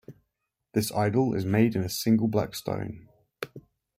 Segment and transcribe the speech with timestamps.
[0.73, 3.07] This idol is made in a single black stone.